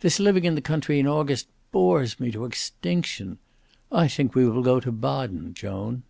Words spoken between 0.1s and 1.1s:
living in the country in